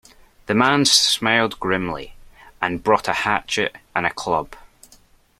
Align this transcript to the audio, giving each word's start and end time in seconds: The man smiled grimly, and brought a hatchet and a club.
The 0.47 0.55
man 0.55 0.85
smiled 0.85 1.59
grimly, 1.59 2.15
and 2.59 2.83
brought 2.83 3.07
a 3.07 3.13
hatchet 3.13 3.75
and 3.95 4.03
a 4.07 4.11
club. 4.11 4.55